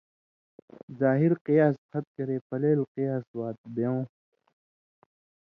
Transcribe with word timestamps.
ظاہر 0.99 1.31
قیاس 1.45 1.75
پھت 1.89 2.05
کرے 2.15 2.37
پلیل 2.49 2.79
قیاس 2.95 3.25
وات 3.37 3.57
بیوں 3.73 4.01